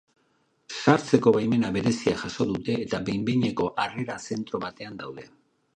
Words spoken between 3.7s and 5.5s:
harrera zentro batean daude.